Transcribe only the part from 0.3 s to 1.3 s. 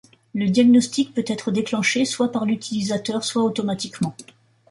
Le diagnostic peut